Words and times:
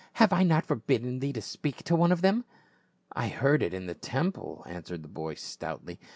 "Have 0.13 0.33
I 0.33 0.41
not 0.41 0.65
forbidden 0.65 1.19
thee 1.19 1.31
to 1.31 1.43
speak 1.43 1.83
to 1.83 1.95
one 1.95 2.11
of 2.11 2.21
them?"" 2.21 2.43
I 3.11 3.27
heard 3.27 3.61
it 3.61 3.71
in 3.71 3.85
the 3.85 3.93
temple," 3.93 4.65
answered 4.67 5.03
the 5.03 5.07
boy 5.09 5.35
stoutly. 5.35 5.99